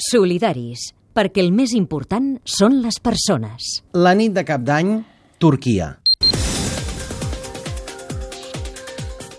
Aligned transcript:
Solidaris, 0.00 0.94
perquè 1.12 1.42
el 1.44 1.50
més 1.52 1.74
important 1.76 2.38
són 2.48 2.78
les 2.80 2.96
persones. 3.04 3.82
La 3.92 4.14
nit 4.16 4.32
de 4.32 4.46
cap 4.48 4.62
d'any, 4.64 4.94
Turquia. 5.36 5.90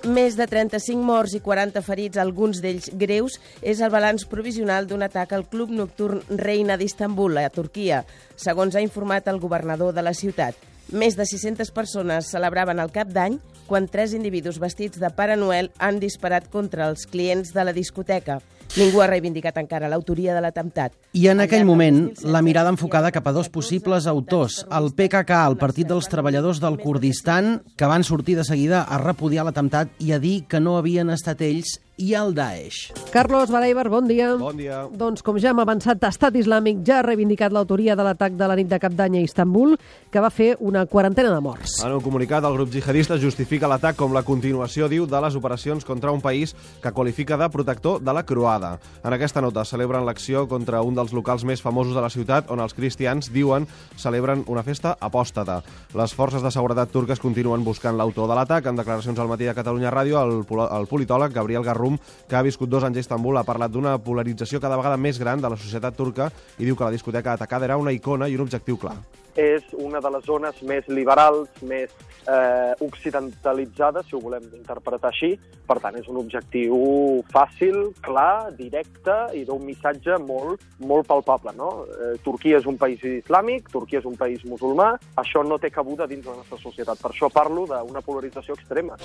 Més 0.05 0.37
de 0.37 0.45
35 0.49 1.01
morts 1.05 1.33
i 1.37 1.41
40 1.41 1.81
ferits, 1.85 2.21
alguns 2.21 2.61
d'ells 2.61 2.91
greus, 2.93 3.39
és 3.61 3.81
el 3.81 3.89
balanç 3.93 4.27
provisional 4.29 4.85
d'un 4.89 5.01
atac 5.05 5.33
al 5.33 5.47
club 5.49 5.73
nocturn 5.73 6.21
Reina 6.37 6.77
d'Istanbul, 6.77 7.41
a 7.41 7.49
Turquia, 7.53 8.03
segons 8.37 8.77
ha 8.77 8.85
informat 8.85 9.29
el 9.33 9.41
governador 9.41 9.93
de 9.97 10.05
la 10.05 10.13
ciutat. 10.13 10.70
Més 10.91 11.15
de 11.15 11.23
600 11.23 11.69
persones 11.71 12.27
celebraven 12.33 12.81
el 12.83 12.89
cap 12.91 13.07
d'any 13.15 13.37
quan 13.69 13.85
tres 13.87 14.11
individus 14.11 14.57
vestits 14.59 14.99
de 14.99 15.07
Pare 15.15 15.37
Noel 15.39 15.69
han 15.79 16.01
disparat 16.03 16.49
contra 16.51 16.89
els 16.91 17.05
clients 17.07 17.53
de 17.55 17.63
la 17.63 17.71
discoteca. 17.71 18.41
Ningú 18.75 19.01
ha 19.03 19.07
reivindicat 19.07 19.57
encara 19.59 19.89
l'autoria 19.91 20.35
de 20.35 20.41
l'atemptat. 20.43 20.93
I 21.15 21.25
en 21.31 21.43
aquell 21.43 21.65
moment, 21.67 22.05
la 22.23 22.41
mirada 22.43 22.71
enfocada 22.71 23.11
cap 23.11 23.25
a 23.27 23.33
dos 23.35 23.49
possibles 23.51 24.07
autors, 24.07 24.61
el 24.71 24.91
PKK, 24.95 25.39
el 25.51 25.57
Partit 25.59 25.87
dels 25.87 26.07
Treballadors 26.11 26.59
del 26.63 26.79
Kurdistan, 26.79 27.57
que 27.75 27.87
van 27.91 28.03
sortir 28.07 28.37
de 28.39 28.47
seguida 28.47 28.83
a 28.83 28.99
repudiar 28.99 29.47
l'atemptat 29.47 29.91
i 29.99 30.11
a 30.15 30.19
dir 30.23 30.45
que 30.47 30.63
no 30.63 30.77
havien 30.79 31.11
estat 31.11 31.43
ells 31.43 31.79
i 31.97 32.13
el 32.15 32.33
Daesh. 32.33 32.91
Carlos 33.11 33.51
Bareiber, 33.51 33.89
bon 33.89 34.07
dia. 34.07 34.33
Bon 34.39 34.57
dia. 34.57 34.85
Doncs, 34.97 35.21
com 35.23 35.37
ja 35.41 35.51
hem 35.51 35.59
avançat, 35.61 36.01
Estat 36.07 36.35
Islàmic 36.39 36.81
ja 36.87 36.99
ha 36.99 37.05
reivindicat 37.05 37.53
l'autoria 37.53 37.95
de 37.95 38.05
l'atac 38.05 38.37
de 38.39 38.47
la 38.47 38.55
nit 38.57 38.69
de 38.71 38.79
cap 38.81 38.95
d'any 38.97 39.19
a 39.19 39.23
Istanbul, 39.25 39.75
que 40.11 40.23
va 40.23 40.31
fer 40.33 40.55
una 40.59 40.85
quarantena 40.89 41.33
de 41.33 41.41
morts. 41.43 41.79
En 41.85 41.93
un 41.93 42.01
comunicat, 42.01 42.43
el 42.47 42.55
grup 42.57 42.71
jihadista 42.73 43.19
justifica 43.21 43.69
l'atac 43.69 43.99
com 43.99 44.15
la 44.15 44.23
continuació, 44.23 44.89
diu, 44.91 45.05
de 45.05 45.21
les 45.21 45.35
operacions 45.37 45.85
contra 45.85 46.11
un 46.11 46.21
país 46.21 46.55
que 46.81 46.91
qualifica 46.91 47.37
de 47.37 47.49
protector 47.49 48.01
de 48.01 48.13
la 48.13 48.25
croada. 48.25 48.77
En 49.03 49.13
aquesta 49.13 49.43
nota 49.43 49.65
celebren 49.65 50.05
l'acció 50.07 50.47
contra 50.47 50.81
un 50.81 50.97
dels 50.97 51.13
locals 51.13 51.45
més 51.45 51.61
famosos 51.61 51.95
de 51.95 52.01
la 52.01 52.09
ciutat, 52.09 52.49
on 52.49 52.63
els 52.63 52.73
cristians, 52.73 53.31
diuen, 53.31 53.67
celebren 53.97 54.45
una 54.47 54.63
festa 54.63 54.95
apòstata. 54.99 55.61
Les 55.97 56.15
forces 56.15 56.41
de 56.41 56.51
seguretat 56.51 56.91
turques 56.91 57.21
continuen 57.21 57.63
buscant 57.63 57.97
l'autor 57.97 58.29
de 58.31 58.37
l'atac. 58.39 58.65
En 58.65 58.79
declaracions 58.79 59.19
al 59.19 59.29
matí 59.29 59.45
de 59.45 59.55
Catalunya 59.57 59.91
Ràdio, 59.93 60.21
el, 60.23 60.41
el 60.65 60.89
politòleg 60.89 61.33
Gabriel 61.35 61.63
Garrum, 61.81 61.97
que 62.29 62.35
ha 62.35 62.45
viscut 62.45 62.69
dos 62.69 62.83
anys 62.85 63.01
a 63.01 63.05
Istanbul, 63.05 63.39
ha 63.41 63.47
parlat 63.47 63.73
d'una 63.73 63.97
polarització 64.05 64.61
cada 64.61 64.77
vegada 64.77 64.99
més 65.01 65.19
gran 65.19 65.41
de 65.41 65.49
la 65.49 65.57
societat 65.57 65.97
turca 65.97 66.29
i 66.59 66.67
diu 66.67 66.77
que 66.77 66.85
la 66.85 66.93
discoteca 66.93 67.33
atacada 67.33 67.65
era 67.65 67.81
una 67.81 67.95
icona 67.95 68.29
i 68.29 68.37
un 68.37 68.45
objectiu 68.45 68.77
clar 68.77 68.99
és 69.35 69.63
una 69.79 70.01
de 70.01 70.09
les 70.11 70.25
zones 70.25 70.61
més 70.67 70.87
liberals, 70.87 71.47
més 71.63 71.91
eh, 72.27 72.73
occidentalitzades, 72.83 74.05
si 74.07 74.15
ho 74.15 74.19
volem 74.19 74.43
interpretar 74.57 75.11
així. 75.11 75.37
Per 75.67 75.77
tant, 75.79 75.95
és 75.95 76.07
un 76.11 76.17
objectiu 76.19 77.21
fàcil, 77.31 77.93
clar, 78.03 78.51
directe 78.57 79.15
i 79.39 79.45
d'un 79.47 79.63
missatge 79.63 80.17
molt, 80.25 80.59
molt 80.79 81.07
palpable. 81.07 81.55
No? 81.55 81.85
Eh, 81.87 82.17
Turquia 82.25 82.59
és 82.59 82.67
un 82.67 82.77
país 82.81 82.99
islàmic, 83.07 83.71
Turquia 83.71 84.01
és 84.03 84.09
un 84.09 84.19
país 84.19 84.43
musulmà, 84.43 84.97
això 85.15 85.45
no 85.47 85.61
té 85.61 85.71
cabuda 85.71 86.09
dins 86.11 86.25
de 86.25 86.33
la 86.33 86.41
nostra 86.43 86.59
societat. 86.59 86.99
Per 86.99 87.13
això 87.13 87.31
parlo 87.31 87.65
d'una 87.69 88.03
polarització 88.03 88.59
extrema. 88.59 88.99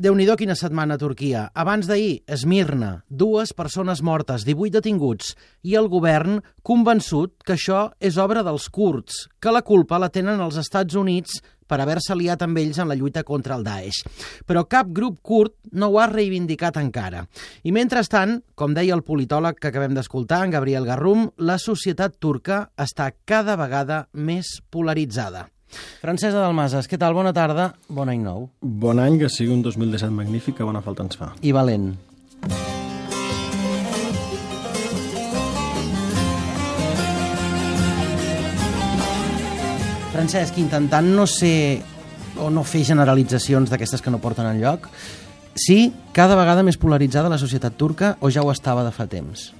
Déu 0.00 0.14
nhi 0.16 0.28
quina 0.38 0.54
setmana 0.56 0.94
a 0.94 1.00
Turquia. 1.00 1.50
Abans 1.54 1.88
d'ahir, 1.88 2.22
Esmirna, 2.26 3.04
dues 3.08 3.52
persones 3.52 4.02
mortes, 4.02 4.44
18 4.44 4.78
detinguts, 4.78 5.34
i 5.62 5.74
el 5.76 5.88
govern 5.88 6.40
convençut 6.62 7.42
que 7.44 7.56
això 7.56 7.90
és 8.00 8.16
obra 8.16 8.42
dels 8.42 8.68
kurds, 8.70 9.26
que 9.40 9.52
la 9.52 9.62
culpa 9.62 9.98
la 9.98 10.08
tenen 10.08 10.40
els 10.40 10.56
Estats 10.56 10.94
Units 10.96 11.42
per 11.72 11.80
haver-se 11.80 12.12
aliat 12.12 12.42
amb 12.44 12.58
ells 12.60 12.78
en 12.82 12.90
la 12.90 12.96
lluita 12.98 13.22
contra 13.24 13.56
el 13.56 13.64
Daesh. 13.64 14.02
Però 14.44 14.66
cap 14.68 14.90
grup 14.92 15.22
kurd 15.24 15.54
no 15.72 15.88
ho 15.88 15.98
ha 16.00 16.08
reivindicat 16.10 16.76
encara. 16.80 17.24
I 17.64 17.72
mentrestant, 17.72 18.42
com 18.54 18.76
deia 18.76 18.96
el 18.96 19.04
politòleg 19.06 19.56
que 19.56 19.70
acabem 19.72 19.96
d'escoltar, 19.96 20.42
en 20.44 20.52
Gabriel 20.52 20.88
Garrum, 20.88 21.30
la 21.38 21.56
societat 21.58 22.18
turca 22.20 22.66
està 22.76 23.08
cada 23.24 23.56
vegada 23.56 24.06
més 24.12 24.58
polaritzada. 24.70 25.48
Francesa 26.02 26.40
Dalmases, 26.42 26.88
què 26.90 26.98
tal? 27.00 27.14
Bona 27.14 27.32
tarda, 27.36 27.72
bon 27.88 28.10
any 28.12 28.22
nou. 28.24 28.48
Bon 28.60 28.98
any, 28.98 29.18
que 29.20 29.30
sigui 29.32 29.54
un 29.54 29.62
2017 29.64 30.12
magnífic, 30.14 30.58
que 30.58 30.66
bona 30.66 30.82
falta 30.84 31.06
ens 31.06 31.18
fa. 31.18 31.32
I 31.42 31.54
valent. 31.54 31.92
Francesc, 40.12 40.58
intentant 40.60 41.08
no 41.16 41.24
ser 41.26 41.80
o 42.42 42.50
no 42.52 42.62
fer 42.68 42.82
generalitzacions 42.84 43.72
d'aquestes 43.72 44.04
que 44.04 44.12
no 44.12 44.20
porten 44.20 44.46
en 44.48 44.60
lloc, 44.60 44.90
sí, 45.56 45.92
cada 46.12 46.36
vegada 46.36 46.64
més 46.66 46.78
polaritzada 46.80 47.32
la 47.32 47.40
societat 47.40 47.78
turca 47.80 48.16
o 48.20 48.30
ja 48.30 48.44
ho 48.44 48.52
estava 48.52 48.84
de 48.84 48.92
fa 48.92 49.08
temps? 49.08 49.50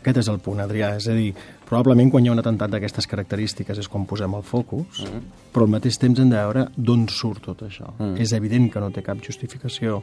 Aquest 0.00 0.22
és 0.22 0.28
el 0.32 0.40
punt, 0.40 0.60
Adrià. 0.64 0.94
És 0.96 1.06
a 1.12 1.14
dir, 1.16 1.30
probablement 1.68 2.10
quan 2.12 2.24
hi 2.24 2.30
ha 2.30 2.34
un 2.34 2.40
atemptat 2.40 2.72
d'aquestes 2.72 3.08
característiques 3.10 3.78
és 3.82 3.88
quan 3.88 4.06
posem 4.08 4.34
el 4.38 4.44
focus, 4.46 5.04
mm. 5.04 5.40
però 5.52 5.68
al 5.68 5.74
mateix 5.76 6.00
temps 6.00 6.20
hem 6.20 6.30
de 6.32 6.38
veure 6.38 6.66
d'on 6.76 7.06
surt 7.12 7.44
tot 7.50 7.66
això. 7.68 7.92
Mm. 7.98 8.16
És 8.24 8.32
evident 8.36 8.70
que 8.72 8.80
no 8.80 8.90
té 8.94 9.04
cap 9.04 9.20
justificació 9.24 10.00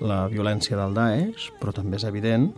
la 0.00 0.26
violència 0.32 0.76
del 0.76 0.96
Daesh, 0.96 1.50
però 1.60 1.72
també 1.76 1.96
és 2.00 2.04
evident 2.08 2.50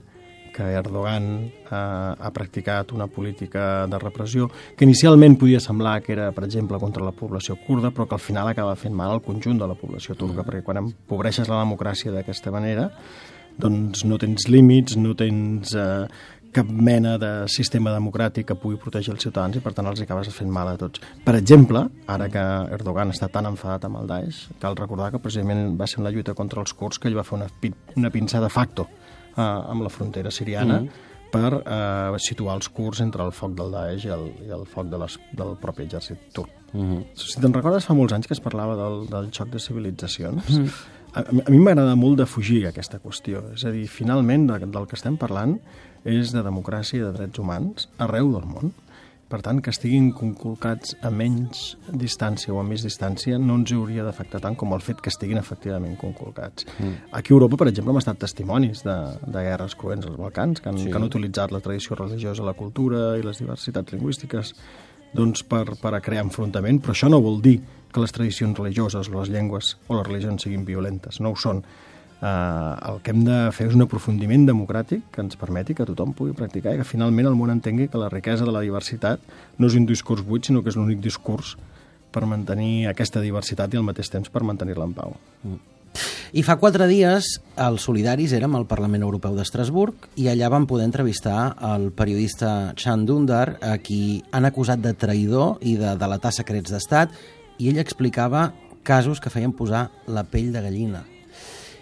que 0.53 0.67
Erdogan 0.77 1.29
eh, 1.49 1.73
ha 1.73 2.31
practicat 2.35 2.93
una 2.93 3.07
política 3.09 3.87
de 3.89 3.99
repressió 3.99 4.51
que 4.77 4.85
inicialment 4.85 5.39
podia 5.41 5.63
semblar 5.65 6.03
que 6.05 6.13
era, 6.13 6.29
per 6.37 6.45
exemple, 6.45 6.79
contra 6.79 7.07
la 7.07 7.15
població 7.17 7.57
kurda, 7.67 7.91
però 7.91 8.07
que 8.07 8.19
al 8.19 8.23
final 8.23 8.51
acaba 8.51 8.77
fent 8.77 8.95
mal 8.95 9.15
al 9.15 9.25
conjunt 9.25 9.59
de 9.59 9.71
la 9.71 9.79
població 9.79 10.15
turca, 10.15 10.43
mm. 10.43 10.49
perquè 10.51 10.67
quan 10.67 10.83
empobreixes 10.83 11.49
la 11.49 11.63
democràcia 11.63 12.13
d'aquesta 12.13 12.53
manera, 12.53 12.91
doncs 13.59 14.05
no 14.09 14.19
tens 14.21 14.49
límits, 14.53 14.97
no 15.01 15.17
tens 15.17 15.75
eh, 15.75 16.05
cap 16.53 16.69
mena 16.69 17.17
de 17.19 17.31
sistema 17.49 17.93
democràtic 17.95 18.47
que 18.51 18.59
pugui 18.59 18.79
protegir 18.81 19.15
els 19.15 19.23
ciutadans 19.25 19.57
i 19.57 19.63
per 19.65 19.73
tant 19.77 19.89
els 19.91 20.03
acabes 20.05 20.29
fent 20.35 20.51
mal 20.53 20.69
a 20.69 20.77
tots. 20.81 21.01
Per 21.25 21.35
exemple, 21.39 21.87
ara 22.07 22.29
que 22.33 22.43
Erdogan 22.79 23.15
està 23.15 23.29
tan 23.33 23.49
enfadat 23.51 23.87
amb 23.89 24.03
el 24.03 24.11
Daesh, 24.11 24.43
cal 24.61 24.77
recordar 24.77 25.11
que 25.13 25.23
precisament 25.23 25.79
va 25.81 25.87
ser 25.87 26.01
en 26.01 26.09
la 26.09 26.13
lluita 26.15 26.35
contra 26.35 26.61
els 26.61 26.75
kurds 26.75 26.99
que 26.99 27.09
ell 27.09 27.17
va 27.17 27.25
fer 27.25 27.39
una, 27.41 27.49
una 27.97 28.11
pinça 28.11 28.41
de 28.41 28.53
facto 28.53 28.89
eh, 29.37 29.41
amb 29.43 29.83
la 29.83 29.93
frontera 29.93 30.31
siriana 30.31 30.83
mm 30.83 31.09
per 31.33 31.53
eh, 31.65 32.19
situar 32.21 32.59
els 32.59 32.69
kurds 32.77 33.01
entre 33.05 33.25
el 33.25 33.33
foc 33.33 33.55
del 33.59 33.73
Daesh 33.73 34.09
i 34.09 34.11
el, 34.13 34.27
i 34.47 34.51
el 34.53 34.67
foc 34.69 34.91
de 34.93 35.01
les, 35.01 35.17
del 35.39 35.55
propi 35.63 35.87
exèrcit 35.87 36.27
turc. 36.37 36.51
Mm 36.73 36.89
-hmm. 36.89 37.05
Si 37.15 37.41
te'n 37.41 37.55
recordes, 37.55 37.87
fa 37.89 37.95
molts 37.95 38.13
anys 38.13 38.27
que 38.27 38.35
es 38.35 38.41
parlava 38.41 38.77
del, 38.77 39.07
del 39.09 39.31
xoc 39.33 39.49
de 39.49 39.59
civilitzacions. 39.59 40.49
Mm 40.49 40.65
-hmm. 40.65 40.71
A, 41.13 41.25
a 41.25 41.51
mi 41.53 41.59
m'agrada 41.61 41.97
molt 41.99 42.23
de 42.23 42.27
fugir 42.29 42.63
aquesta 42.69 43.01
qüestió. 43.03 43.43
És 43.57 43.67
a 43.69 43.73
dir, 43.75 43.85
finalment, 43.91 44.47
de, 44.49 44.63
del 44.65 44.89
que 44.89 44.97
estem 44.99 45.19
parlant 45.21 45.59
és 46.09 46.33
de 46.35 46.43
democràcia 46.43 46.99
i 46.99 47.05
de 47.05 47.13
drets 47.15 47.43
humans 47.43 47.91
arreu 48.03 48.33
del 48.33 48.49
món. 48.49 48.73
Per 49.33 49.39
tant, 49.41 49.63
que 49.65 49.73
estiguin 49.73 50.11
conculcats 50.13 50.93
a 51.01 51.09
menys 51.09 51.79
distància 51.89 52.53
o 52.53 52.59
a 52.61 52.65
més 52.69 52.83
distància 52.85 53.39
no 53.41 53.55
ens 53.57 53.73
hauria 53.73 54.05
d'afectar 54.05 54.43
tant 54.45 54.59
com 54.61 54.75
el 54.77 54.85
fet 54.85 55.01
que 55.01 55.09
estiguin 55.09 55.41
efectivament 55.41 55.95
conculcats. 56.01 56.67
Mm. 56.75 56.99
Aquí 57.17 57.33
a 57.33 57.39
Europa, 57.39 57.57
per 57.63 57.71
exemple, 57.71 57.95
hem 57.95 58.01
estat 58.03 58.21
testimonis 58.21 58.85
de, 58.85 58.97
de 59.25 59.45
guerres 59.47 59.77
cruents 59.81 60.09
als 60.09 60.21
Balcans, 60.21 60.61
que 60.61 60.69
han, 60.69 60.81
sí. 60.83 60.91
que 60.91 61.01
han 61.01 61.09
utilitzat 61.09 61.53
la 61.53 61.63
tradició 61.65 61.97
religiosa, 61.97 62.45
la 62.45 62.57
cultura 62.59 63.15
i 63.17 63.25
les 63.25 63.41
diversitats 63.41 63.97
lingüístiques 63.97 64.53
doncs, 65.17 65.45
per, 65.49 65.65
per 65.81 65.95
a 65.97 66.05
crear 66.05 66.27
enfrontament, 66.27 66.83
però 66.85 66.93
això 66.93 67.09
no 67.09 67.21
vol 67.25 67.41
dir 67.45 67.59
que 67.93 68.03
les 68.03 68.15
tradicions 68.15 68.59
religioses, 68.59 69.11
les 69.13 69.33
llengües 69.33 69.77
o 69.89 69.99
les 69.99 70.07
religions 70.07 70.45
siguin 70.45 70.65
violentes. 70.69 71.21
No 71.21 71.33
ho 71.33 71.39
són 71.39 71.63
eh, 72.23 72.27
el 72.89 73.03
que 73.03 73.13
hem 73.13 73.25
de 73.27 73.39
fer 73.57 73.69
és 73.71 73.77
un 73.77 73.85
aprofundiment 73.85 74.47
democràtic 74.49 75.05
que 75.15 75.25
ens 75.25 75.39
permeti 75.41 75.77
que 75.79 75.87
tothom 75.89 76.15
pugui 76.17 76.37
practicar 76.39 76.75
i 76.75 76.81
que 76.81 76.89
finalment 76.89 77.29
el 77.31 77.37
món 77.39 77.53
entengui 77.55 77.91
que 77.93 78.01
la 78.01 78.11
riquesa 78.13 78.49
de 78.49 78.55
la 78.55 78.65
diversitat 78.65 79.21
no 79.59 79.69
és 79.69 79.77
un 79.79 79.87
discurs 79.89 80.25
buit, 80.25 80.47
sinó 80.47 80.63
que 80.63 80.73
és 80.73 80.79
l'únic 80.79 81.03
discurs 81.05 81.57
per 82.13 82.25
mantenir 82.29 82.89
aquesta 82.91 83.23
diversitat 83.25 83.73
i 83.73 83.81
al 83.81 83.87
mateix 83.87 84.13
temps 84.13 84.33
per 84.33 84.45
mantenir-la 84.45 84.89
en 84.89 84.97
pau. 84.97 85.17
Mm. 85.43 85.61
I 86.33 86.41
fa 86.41 86.55
quatre 86.57 86.87
dies 86.89 87.27
els 87.61 87.85
solidaris 87.85 88.33
érem 88.33 88.55
al 88.57 88.65
Parlament 88.69 89.03
Europeu 89.05 89.35
d'Estrasburg 89.37 90.07
i 90.17 90.31
allà 90.33 90.49
vam 90.53 90.65
poder 90.69 90.87
entrevistar 90.89 91.53
el 91.75 91.91
periodista 91.93 92.73
Chan 92.81 93.05
Dundar, 93.05 93.59
a 93.61 93.77
qui 93.85 94.23
han 94.33 94.49
acusat 94.49 94.81
de 94.81 94.95
traïdor 94.97 95.61
i 95.61 95.77
de 95.77 95.93
delatar 96.01 96.33
secrets 96.33 96.73
d'estat, 96.73 97.13
i 97.63 97.71
ell 97.71 97.79
explicava 97.79 98.51
casos 98.83 99.21
que 99.23 99.31
feien 99.31 99.55
posar 99.55 99.87
la 100.11 100.25
pell 100.27 100.51
de 100.55 100.63
gallina. 100.65 101.05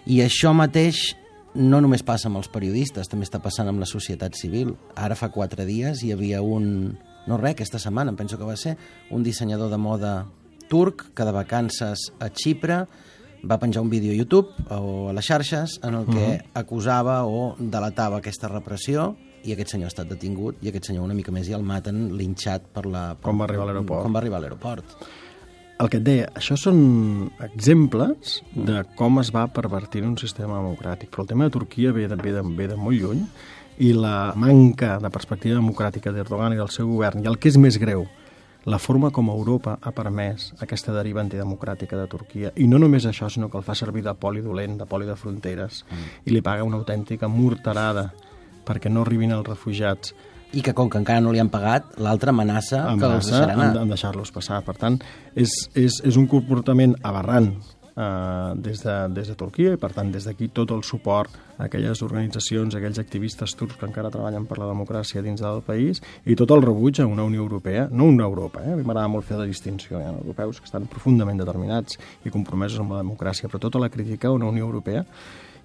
I 0.05 0.21
això 0.21 0.53
mateix 0.53 1.15
no 1.57 1.81
només 1.81 2.05
passa 2.05 2.29
amb 2.29 2.39
els 2.39 2.49
periodistes, 2.51 3.09
també 3.09 3.25
està 3.25 3.41
passant 3.43 3.67
amb 3.67 3.81
la 3.81 3.89
societat 3.89 4.37
civil. 4.37 4.75
Ara 4.95 5.17
fa 5.19 5.31
quatre 5.33 5.65
dies 5.65 6.03
hi 6.05 6.13
havia 6.13 6.41
un... 6.45 6.93
No 7.27 7.37
res, 7.37 7.53
aquesta 7.53 7.81
setmana, 7.81 8.13
em 8.13 8.17
penso 8.17 8.37
que 8.37 8.47
va 8.47 8.55
ser, 8.57 8.77
un 9.13 9.25
dissenyador 9.25 9.69
de 9.69 9.77
moda 9.77 10.13
turc 10.71 11.09
que 11.13 11.25
de 11.27 11.33
vacances 11.35 12.07
a 12.21 12.31
Xipre 12.33 12.85
va 13.43 13.57
penjar 13.61 13.83
un 13.83 13.89
vídeo 13.89 14.13
a 14.13 14.17
YouTube 14.17 14.53
o 14.69 15.09
a 15.09 15.13
les 15.13 15.25
xarxes 15.25 15.79
en 15.83 15.97
el 15.99 16.05
que 16.05 16.25
uh 16.25 16.37
-huh. 16.37 16.45
acusava 16.53 17.25
o 17.25 17.55
delatava 17.59 18.17
aquesta 18.17 18.47
repressió 18.47 19.15
i 19.43 19.53
aquest 19.53 19.71
senyor 19.71 19.85
ha 19.85 19.93
estat 19.93 20.07
detingut 20.07 20.63
i 20.63 20.69
aquest 20.69 20.85
senyor 20.85 21.03
una 21.03 21.13
mica 21.13 21.31
més 21.31 21.47
i 21.49 21.53
el 21.53 21.63
maten 21.63 22.15
linxat 22.17 22.61
per 22.73 22.85
la... 22.85 23.17
Com 23.21 23.39
va 23.39 23.45
arribar 23.45 23.63
a 23.63 23.65
l'aeroport. 23.65 24.03
Com 24.03 24.13
va 24.13 24.19
arribar 24.19 24.37
a 24.37 24.41
l'aeroport. 24.41 24.85
El 25.81 25.89
que 25.89 25.97
et 25.97 26.05
deia, 26.05 26.27
això 26.37 26.55
són 26.59 26.79
exemples 27.41 28.39
de 28.53 28.83
com 28.97 29.17
es 29.21 29.31
va 29.33 29.47
pervertir 29.49 30.03
un 30.05 30.13
sistema 30.21 30.59
democràtic. 30.59 31.09
Però 31.09 31.25
el 31.25 31.31
tema 31.31 31.47
de 31.47 31.55
Turquia 31.55 31.93
ve 31.95 32.07
de, 32.07 32.17
ve 32.21 32.33
de, 32.35 32.43
ve 32.57 32.67
de 32.69 32.77
molt 32.77 33.01
lluny 33.01 33.23
i 33.81 33.91
la 33.97 34.33
manca 34.37 34.99
de 35.01 35.09
perspectiva 35.09 35.57
democràtica 35.57 36.13
d'Erdogan 36.13 36.53
i 36.53 36.59
del 36.59 36.69
seu 36.69 36.89
govern, 36.91 37.23
i 37.23 37.29
el 37.31 37.39
que 37.41 37.49
és 37.49 37.57
més 37.57 37.79
greu, 37.81 38.05
la 38.69 38.77
forma 38.77 39.09
com 39.09 39.31
Europa 39.33 39.79
ha 39.81 39.93
permès 39.95 40.51
aquesta 40.61 40.93
deriva 40.93 41.23
antidemocràtica 41.23 41.97
de 41.97 42.05
Turquia, 42.11 42.51
i 42.61 42.67
no 42.69 42.77
només 42.77 43.07
això, 43.09 43.29
sinó 43.31 43.49
que 43.49 43.57
el 43.57 43.65
fa 43.65 43.73
servir 43.73 44.03
de 44.05 44.13
poli 44.13 44.43
dolent, 44.45 44.77
de 44.77 44.85
poli 44.85 45.09
de 45.09 45.15
fronteres, 45.17 45.81
mm. 45.87 46.11
i 46.29 46.35
li 46.35 46.43
paga 46.45 46.67
una 46.67 46.77
autèntica 46.77 47.31
morterada 47.31 48.11
perquè 48.67 48.91
no 48.91 49.01
arribin 49.01 49.33
els 49.33 49.47
refugiats 49.47 50.13
I 50.53 50.61
que 50.61 50.73
com 50.75 50.89
que 50.91 50.99
encara 50.99 51.21
no 51.23 51.31
li 51.31 51.39
han 51.39 51.49
pagat, 51.49 51.93
l'altra 51.97 52.33
amenaça, 52.35 52.81
que 52.83 52.93
els 52.93 53.03
amenaça 53.03 53.31
deixarà 53.31 53.53
anar. 53.53 53.69
en, 53.71 53.83
en 53.85 53.93
deixar-los 53.93 54.33
passar. 54.35 54.61
Per 54.67 54.75
tant, 54.75 54.97
és, 55.35 55.53
és, 55.75 56.01
és 56.03 56.17
un 56.19 56.27
comportament 56.27 56.97
aberrant 57.07 57.53
eh, 57.95 58.53
des, 58.55 58.83
de, 58.83 58.95
des 59.15 59.27
de 59.27 59.35
Turquia 59.35 59.73
i, 59.75 59.79
per 59.81 59.91
tant, 59.95 60.11
des 60.11 60.25
d'aquí 60.27 60.49
tot 60.53 60.71
el 60.71 60.83
suport 60.87 61.35
a 61.57 61.65
aquelles 61.67 62.01
organitzacions, 62.01 62.73
a 62.73 62.79
aquells 62.79 63.01
activistes 63.01 63.55
turcs 63.57 63.77
que 63.79 63.87
encara 63.89 64.11
treballen 64.13 64.47
per 64.49 64.57
la 64.61 64.69
democràcia 64.71 65.21
dins 65.25 65.41
del 65.41 65.61
país 65.65 66.01
i 66.25 66.37
tot 66.39 66.51
el 66.55 66.65
rebuig 66.65 67.01
a 67.01 67.07
una 67.09 67.25
Unió 67.27 67.43
Europea, 67.43 67.87
no 67.91 68.09
una 68.09 68.25
Europa, 68.25 68.63
eh? 68.65 68.73
a 68.73 68.79
mi 68.79 68.83
m'agrada 68.87 69.11
molt 69.11 69.27
fer 69.27 69.37
la 69.39 69.49
distinció, 69.49 69.99
hi 69.99 70.07
ha 70.07 70.15
europeus 70.15 70.59
que 70.59 70.69
estan 70.69 70.89
profundament 70.91 71.39
determinats 71.41 71.99
i 72.25 72.33
compromesos 72.33 72.81
amb 72.81 72.95
la 72.95 73.03
democràcia, 73.03 73.49
però 73.49 73.61
tota 73.61 73.81
la 73.81 73.89
crítica 73.89 74.29
a 74.29 74.35
una 74.35 74.49
Unió 74.49 74.65
Europea 74.65 75.05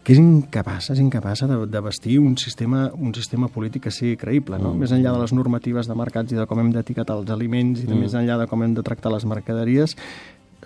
que 0.06 0.14
és 0.14 0.20
incapaç, 0.22 0.92
és 0.92 1.00
incapaç 1.02 1.40
de, 1.50 1.56
de 1.66 1.80
vestir 1.82 2.20
un 2.22 2.36
sistema, 2.38 2.84
un 2.94 3.10
sistema 3.16 3.48
polític 3.50 3.88
que 3.88 3.90
sigui 3.90 4.14
creïble, 4.14 4.54
no? 4.62 4.70
Mm. 4.70 4.84
Més 4.84 4.92
enllà 4.94 5.10
de 5.10 5.18
les 5.24 5.32
normatives 5.34 5.88
de 5.90 5.96
mercats 5.98 6.30
i 6.30 6.38
de 6.38 6.44
com 6.46 6.60
hem 6.62 6.70
d'etiquetar 6.76 7.16
els 7.18 7.32
aliments 7.34 7.82
i 7.82 7.88
de 7.88 7.96
Mm. 7.96 8.04
més 8.04 8.14
enllà 8.14 8.36
de 8.38 8.46
com 8.46 8.62
hem 8.62 8.76
de 8.76 8.84
tractar 8.86 9.10
les 9.10 9.26
mercaderies, 9.26 9.96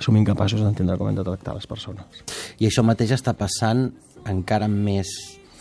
som 0.01 0.17
incapaços 0.17 0.63
d'entendre 0.65 0.97
com 0.99 1.11
hem 1.11 1.19
de 1.19 1.27
tractar 1.27 1.55
les 1.57 1.69
persones. 1.69 2.25
I 2.59 2.69
això 2.69 2.85
mateix 2.87 3.13
està 3.17 3.35
passant 3.37 3.89
encara 4.29 4.69
amb 4.69 4.81
més 4.85 5.13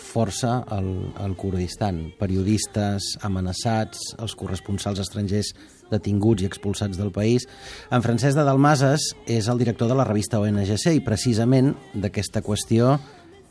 força 0.10 0.64
al, 0.74 0.88
al 1.22 1.36
Kurdistan. 1.38 2.10
Periodistes 2.20 3.14
amenaçats, 3.26 4.16
els 4.18 4.34
corresponsals 4.40 5.02
estrangers 5.04 5.54
detinguts 5.92 6.44
i 6.44 6.50
expulsats 6.50 6.98
del 6.98 7.12
país. 7.14 7.46
En 7.94 8.04
Francesc 8.06 8.38
de 8.38 8.46
Dalmases 8.46 9.12
és 9.30 9.50
el 9.50 9.62
director 9.62 9.90
de 9.90 9.98
la 9.98 10.08
revista 10.08 10.42
ONGC 10.42 10.96
i 10.96 11.06
precisament 11.06 11.74
d'aquesta 11.94 12.44
qüestió 12.46 12.98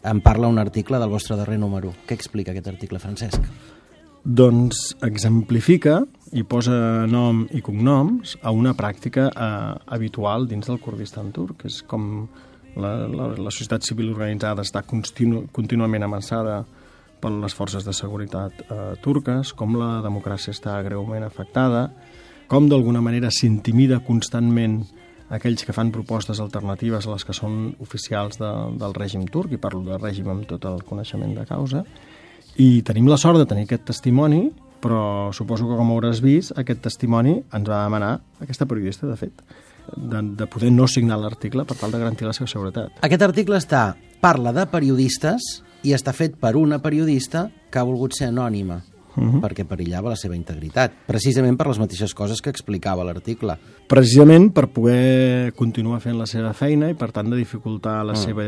en 0.09 0.23
parla 0.23 0.51
un 0.51 0.61
article 0.63 0.99
del 0.99 1.11
vostre 1.11 1.37
darrer 1.39 1.59
número. 1.59 1.93
Què 2.07 2.15
explica 2.19 2.55
aquest 2.55 2.71
article, 2.71 3.03
Francesc? 3.03 3.43
Doncs 4.25 4.93
exemplifica 5.07 6.03
i 6.33 6.45
posa 6.45 7.07
nom 7.09 7.47
i 7.57 7.63
cognoms 7.65 8.37
a 8.43 8.53
una 8.53 8.75
pràctica 8.77 9.29
eh, 9.29 9.75
habitual 9.95 10.49
dins 10.49 10.69
del 10.69 10.81
Kurdistan 10.83 11.33
turc, 11.33 11.63
que 11.63 11.71
és 11.71 11.81
com 11.89 12.29
la, 12.77 12.93
la, 13.09 13.31
la 13.39 13.53
societat 13.53 13.87
civil 13.87 14.13
organitzada 14.13 14.65
està 14.67 14.83
continu, 14.87 15.47
contínuament 15.55 16.05
amenaçada 16.05 16.61
per 17.19 17.33
les 17.35 17.55
forces 17.55 17.87
de 17.87 17.95
seguretat 17.97 18.63
eh, 18.67 18.79
turques, 19.03 19.53
com 19.57 19.75
la 19.79 19.99
democràcia 20.05 20.55
està 20.55 20.77
greument 20.87 21.25
afectada, 21.27 21.89
com 22.49 22.69
d'alguna 22.69 23.03
manera 23.05 23.33
s'intimida 23.35 24.01
constantment 24.07 24.83
aquells 25.35 25.65
que 25.67 25.75
fan 25.77 25.91
propostes 25.93 26.41
alternatives 26.41 27.05
a 27.05 27.13
les 27.13 27.27
que 27.27 27.37
són 27.37 27.75
oficials 27.85 28.39
de, 28.41 28.53
del 28.81 28.95
règim 28.97 29.27
turc, 29.29 29.53
i 29.53 29.61
parlo 29.61 29.83
de 29.85 29.99
règim 30.01 30.31
amb 30.33 30.47
tot 30.49 30.65
el 30.71 30.81
coneixement 30.89 31.35
de 31.37 31.45
causa, 31.49 31.85
i 32.59 32.81
tenim 32.83 33.11
la 33.11 33.19
sort 33.21 33.39
de 33.39 33.47
tenir 33.47 33.67
aquest 33.67 33.85
testimoni, 33.91 34.47
però 34.83 35.31
suposo 35.37 35.69
que 35.69 35.79
com 35.79 35.95
hauràs 35.95 36.23
vist, 36.25 36.55
aquest 36.59 36.83
testimoni 36.85 37.39
ens 37.41 37.69
va 37.69 37.85
demanar, 37.85 38.19
aquesta 38.43 38.67
periodista, 38.71 39.09
de 39.09 39.17
fet, 39.19 39.43
de, 39.97 40.23
de 40.39 40.47
poder 40.51 40.71
no 40.75 40.89
signar 40.91 41.19
l'article 41.21 41.65
per 41.69 41.79
tal 41.81 41.95
de 41.95 42.03
garantir 42.03 42.29
la 42.29 42.37
seva 42.37 42.51
seguretat. 42.51 43.01
Aquest 43.03 43.25
article 43.27 43.59
està 43.59 43.93
parla 44.23 44.53
de 44.55 44.67
periodistes 44.71 45.49
i 45.87 45.95
està 45.95 46.13
fet 46.13 46.37
per 46.41 46.57
una 46.59 46.81
periodista 46.83 47.49
que 47.71 47.79
ha 47.79 47.87
volgut 47.87 48.17
ser 48.17 48.33
anònima 48.33 48.81
uh 49.19 49.33
-huh. 49.35 49.41
perquè 49.41 49.65
perillava 49.67 50.11
la 50.11 50.17
seva 50.17 50.37
integritat, 50.37 50.93
precisament 51.07 51.57
per 51.57 51.67
les 51.69 51.79
mateixes 51.79 52.15
coses 52.15 52.41
que 52.41 52.51
explicava 52.51 53.05
l'article. 53.05 53.57
Precisament 53.89 54.53
per 54.53 54.69
poder 54.69 55.53
continuar 55.55 56.01
fent 56.01 56.19
la 56.19 56.27
seva 56.27 56.53
feina 56.53 56.91
i, 56.91 56.95
per 56.95 57.11
tant, 57.13 57.31
de 57.31 57.37
dificultar 57.37 58.05
la 58.05 58.15
seva 58.15 58.45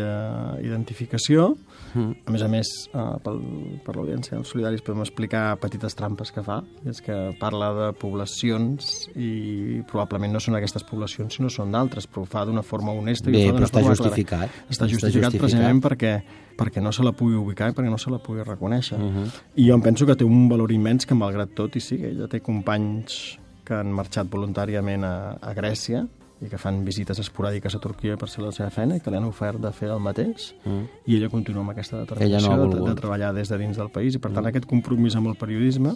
identificació. 0.62 1.56
A 1.94 2.30
més 2.30 2.42
a 2.42 2.48
més, 2.48 2.68
eh, 2.94 2.98
pel, 3.24 3.40
per 3.84 3.96
l'audiència 3.96 4.36
dels 4.36 4.48
solidaris 4.48 4.82
podem 4.82 5.00
explicar 5.02 5.56
petites 5.58 5.94
trampes 5.94 6.30
que 6.30 6.42
fa. 6.42 6.62
I 6.84 6.90
és 6.90 7.00
que 7.00 7.34
parla 7.40 7.72
de 7.74 7.92
poblacions 7.98 9.08
i 9.16 9.82
probablement 9.90 10.32
no 10.32 10.40
són 10.40 10.54
aquestes 10.54 10.84
poblacions, 10.84 11.34
sinó 11.34 11.50
són 11.50 11.72
d'altres, 11.72 12.06
però 12.06 12.22
ho 12.22 12.26
fa 12.30 12.44
d'una 12.44 12.62
forma 12.62 12.92
honesta 12.92 13.30
i 13.30 13.32
Bé, 13.32 13.42
ho 13.44 13.46
fa 13.48 13.52
d'una 13.56 13.66
està 13.66 13.80
forma 13.80 13.96
clara. 13.96 14.04
justificat. 14.04 14.48
Està 14.68 14.70
Està 14.70 14.88
justificat, 14.88 15.32
justificat. 15.32 15.40
precisament 15.40 15.82
perquè 15.82 16.22
perquè 16.60 16.82
no 16.84 16.92
se 16.92 17.02
la 17.06 17.14
pugui 17.16 17.38
ubicar 17.40 17.70
i 17.72 17.76
perquè 17.76 17.90
no 17.90 17.98
se 17.98 18.12
la 18.12 18.20
pugui 18.20 18.44
reconèixer. 18.44 19.00
Uh 19.00 19.10
-huh. 19.16 19.28
I 19.56 19.68
jo 19.68 19.74
em 19.74 19.82
penso 19.82 20.06
que 20.06 20.16
té 20.16 20.24
un 20.24 20.48
valor 20.48 20.70
immens 20.72 21.06
que, 21.06 21.14
malgrat 21.14 21.54
tot, 21.54 21.76
i 21.76 21.80
sí, 21.80 21.96
ella 22.04 22.28
té 22.28 22.40
companys 22.40 23.38
que 23.64 23.74
han 23.74 23.92
marxat 23.92 24.26
voluntàriament 24.30 25.04
a, 25.04 25.38
a 25.40 25.54
Grècia 25.54 26.06
i 26.40 26.48
que 26.48 26.56
fan 26.56 26.84
visites 26.86 27.18
esporàdiques 27.20 27.74
a 27.76 27.78
Turquia 27.78 28.16
per 28.16 28.28
ser 28.32 28.42
la 28.42 28.50
seva 28.50 28.70
feina 28.70 28.96
i 28.96 29.00
que 29.00 29.10
li 29.10 29.16
han 29.16 29.26
ofert 29.28 29.60
de 29.60 29.72
fer 29.72 29.90
el 29.90 30.00
mateix 30.00 30.54
Mm. 30.64 30.86
i 31.06 31.16
ella 31.16 31.28
continua 31.28 31.60
amb 31.60 31.70
aquesta 31.70 31.98
determinació 31.98 32.56
no 32.56 32.66
de, 32.66 32.80
de 32.88 32.94
treballar 32.94 33.34
des 33.34 33.48
de 33.48 33.58
dins 33.58 33.76
del 33.76 33.90
país 33.90 34.14
i 34.14 34.18
per 34.18 34.32
tant 34.32 34.46
aquest 34.46 34.64
compromís 34.66 35.16
amb 35.16 35.28
el 35.28 35.36
periodisme 35.36 35.92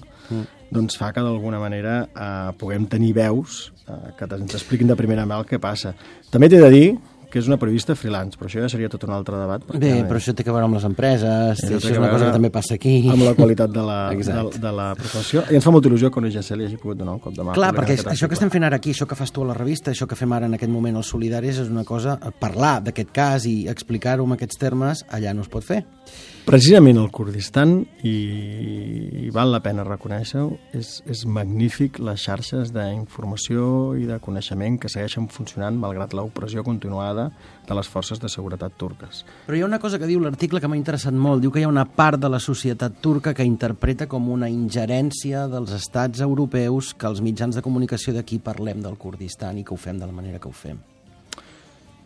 doncs 0.70 0.98
fa 0.98 1.12
que 1.12 1.20
d'alguna 1.20 1.58
manera 1.58 2.08
eh, 2.14 2.52
puguem 2.58 2.86
tenir 2.86 3.14
veus 3.14 3.72
eh, 3.88 4.12
que 4.18 4.24
ens 4.24 4.54
expliquin 4.54 4.86
de 4.86 4.96
primera 4.96 5.24
mà 5.24 5.38
el 5.38 5.46
que 5.46 5.58
passa. 5.58 5.94
També 6.30 6.48
t'he 6.48 6.60
de 6.60 6.70
dir 6.70 6.98
que 7.34 7.40
és 7.42 7.48
una 7.50 7.56
periodista 7.58 7.96
freelance, 7.98 8.38
però 8.38 8.46
això 8.46 8.62
ja 8.62 8.68
seria 8.70 8.88
tot 8.92 9.02
un 9.08 9.10
altre 9.16 9.34
debat. 9.40 9.64
perquè, 9.66 9.80
Bé, 9.82 9.92
però 10.06 10.20
això 10.20 10.32
té 10.38 10.44
que 10.46 10.52
veure 10.54 10.68
amb 10.68 10.76
les 10.78 10.84
empreses, 10.86 11.58
Això 11.64 11.80
això 11.80 11.90
és 11.90 11.98
una 11.98 12.10
cosa 12.12 12.28
que 12.28 12.36
també 12.36 12.50
passa 12.54 12.76
aquí. 12.78 12.92
amb 13.10 13.24
la 13.26 13.34
qualitat 13.34 13.72
de 13.74 13.82
la, 13.82 13.98
de, 14.14 14.44
de 14.62 14.72
la 14.72 14.86
professió. 14.94 15.42
I 15.50 15.58
ens 15.58 15.66
fa 15.66 15.72
molta 15.74 15.90
il·lusió 15.90 16.12
que 16.14 16.22
una 16.22 16.30
GC 16.30 16.56
li 16.60 16.68
hagi 16.68 16.78
pogut 16.78 17.00
donar 17.02 17.16
un 17.18 17.22
cop 17.24 17.34
de 17.34 17.42
mà. 17.42 17.56
Clar, 17.58 17.72
perquè 17.74 17.96
aquest 17.98 18.12
això 18.14 18.30
que 18.30 18.38
estem 18.38 18.52
fent 18.54 18.68
ara 18.70 18.78
aquí, 18.78 18.94
això 18.94 19.08
que 19.10 19.18
fas 19.18 19.34
tu 19.34 19.42
a 19.42 19.48
la 19.50 19.56
revista, 19.58 19.90
això 19.90 20.06
que 20.06 20.14
fem 20.16 20.30
ara 20.32 20.46
en 20.46 20.54
aquest 20.54 20.70
moment 20.70 20.96
als 21.02 21.10
solidaris, 21.10 21.58
és 21.64 21.72
una 21.74 21.82
cosa, 21.84 22.20
eh, 22.22 22.30
parlar 22.38 22.76
d'aquest 22.86 23.10
cas 23.10 23.48
i 23.50 23.66
explicar-ho 23.68 24.24
en 24.24 24.38
aquests 24.38 24.60
termes, 24.62 25.02
allà 25.10 25.34
no 25.34 25.42
es 25.42 25.50
pot 25.50 25.66
fer. 25.66 25.82
Precisament 26.44 26.98
el 27.00 27.06
Kurdistan, 27.08 27.70
i, 28.04 28.10
i 29.24 29.30
val 29.32 29.48
la 29.48 29.62
pena 29.64 29.80
reconèixer-ho, 29.86 30.50
és, 30.76 30.98
és 31.08 31.22
magnífic 31.24 31.96
les 32.04 32.20
xarxes 32.20 32.68
d'informació 32.74 33.94
i 33.96 34.04
de 34.04 34.18
coneixement 34.20 34.76
que 34.82 34.90
segueixen 34.92 35.30
funcionant 35.32 35.78
malgrat 35.80 36.12
l'opressió 36.12 36.60
continuada 36.66 37.30
de 37.64 37.78
les 37.78 37.88
forces 37.88 38.20
de 38.20 38.28
seguretat 38.28 38.76
turques. 38.76 39.22
Però 39.46 39.56
hi 39.56 39.62
ha 39.64 39.70
una 39.70 39.80
cosa 39.80 39.96
que 39.96 40.10
diu 40.10 40.20
l'article 40.20 40.60
que 40.60 40.68
m'ha 40.68 40.76
interessat 40.76 41.16
molt. 41.16 41.40
Diu 41.40 41.54
que 41.54 41.62
hi 41.62 41.64
ha 41.64 41.72
una 41.72 41.86
part 41.88 42.20
de 42.20 42.28
la 42.28 42.42
societat 42.44 43.00
turca 43.00 43.32
que 43.32 43.48
interpreta 43.48 44.04
com 44.04 44.28
una 44.28 44.52
ingerència 44.52 45.46
dels 45.48 45.72
estats 45.72 46.20
europeus 46.20 46.92
que 46.92 47.08
els 47.08 47.24
mitjans 47.24 47.56
de 47.56 47.64
comunicació 47.64 48.12
d'aquí 48.12 48.36
parlem 48.44 48.84
del 48.84 49.00
Kurdistan 49.00 49.62
i 49.62 49.64
que 49.64 49.72
ho 49.72 49.80
fem 49.80 49.96
de 49.96 50.12
la 50.12 50.12
manera 50.12 50.36
que 50.36 50.52
ho 50.52 50.54
fem. 50.54 50.76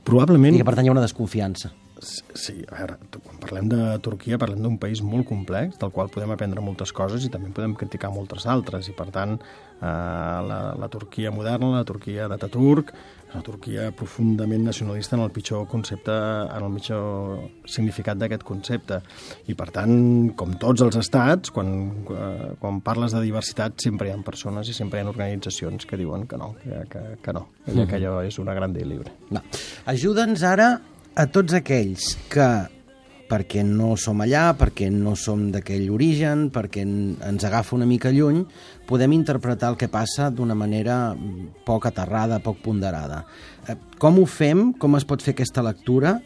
Probablement... 0.06 0.54
I 0.54 0.62
que, 0.62 0.70
per 0.70 0.78
tant, 0.78 0.86
hi 0.86 0.94
ha 0.94 0.94
una 0.94 1.02
desconfiança. 1.02 1.74
Sí, 2.00 2.60
a 2.70 2.76
veure, 2.76 2.96
quan 3.24 3.38
parlem 3.42 3.68
de 3.72 3.78
Turquia 4.04 4.38
parlem 4.38 4.62
d'un 4.62 4.76
país 4.78 5.00
molt 5.02 5.26
complex, 5.26 5.78
del 5.80 5.90
qual 5.94 6.10
podem 6.14 6.30
aprendre 6.30 6.62
moltes 6.62 6.92
coses 6.94 7.24
i 7.26 7.30
també 7.32 7.50
podem 7.54 7.74
criticar 7.78 8.12
moltes 8.14 8.46
altres. 8.46 8.86
I, 8.90 8.94
per 8.94 9.08
tant, 9.14 9.34
eh, 9.34 9.86
la, 10.48 10.58
la 10.78 10.88
Turquia 10.92 11.32
moderna, 11.34 11.72
la 11.74 11.86
Turquia 11.88 12.28
d'Ataturk, 12.30 12.92
una 13.28 13.42
Turquia 13.44 13.88
profundament 13.92 14.62
nacionalista 14.64 15.16
en 15.16 15.24
el 15.24 15.32
pitjor 15.34 15.66
concepte, 15.68 16.14
en 16.14 16.64
el 16.64 16.76
pitjor 16.76 17.42
significat 17.68 18.20
d'aquest 18.20 18.44
concepte. 18.46 19.00
I, 19.50 19.56
per 19.58 19.68
tant, 19.74 19.96
com 20.38 20.54
tots 20.60 20.84
els 20.86 21.00
estats, 21.00 21.50
quan, 21.54 21.72
eh, 22.14 22.52
quan 22.62 22.78
parles 22.86 23.16
de 23.16 23.24
diversitat 23.26 23.80
sempre 23.82 24.08
hi 24.08 24.14
ha 24.14 24.20
persones 24.24 24.70
i 24.70 24.76
sempre 24.76 25.00
hi 25.00 25.02
ha 25.02 25.10
organitzacions 25.10 25.88
que 25.88 25.98
diuen 25.98 26.28
que 26.30 26.38
no, 26.38 26.52
que, 26.62 26.84
que, 26.92 27.02
que 27.24 27.34
no, 27.34 27.48
que, 27.66 27.82
que 27.82 27.98
allò 27.98 28.20
és 28.22 28.38
una 28.38 28.54
gran 28.54 28.76
libre. 28.78 29.10
Va. 29.34 29.42
Ajuda'ns 29.90 30.46
ara 30.46 30.76
a 31.14 31.26
tots 31.26 31.54
aquells 31.54 32.16
que 32.30 32.48
perquè 33.28 33.60
no 33.66 33.90
som 34.00 34.22
allà, 34.24 34.54
perquè 34.56 34.86
no 34.90 35.12
som 35.14 35.50
d'aquell 35.52 35.90
origen, 35.92 36.46
perquè 36.50 36.80
en- 36.80 37.18
ens 37.20 37.44
agafa 37.44 37.76
una 37.76 37.84
mica 37.84 38.08
lluny, 38.10 38.46
podem 38.86 39.12
interpretar 39.12 39.68
el 39.70 39.76
que 39.76 39.88
passa 39.88 40.30
d'una 40.30 40.54
manera 40.54 41.14
poc 41.66 41.84
aterrada, 41.86 42.38
poc 42.40 42.62
ponderada. 42.64 43.26
Eh, 43.68 43.76
Com 43.98 44.18
ho 44.18 44.24
fem? 44.26 44.72
Com 44.72 44.96
es 44.96 45.04
pot 45.04 45.20
fer 45.20 45.34
aquesta 45.34 45.60
lectura? 45.62 46.22